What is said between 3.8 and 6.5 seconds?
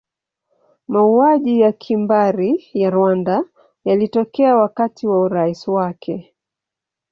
yalitokea wakati wa urais wake.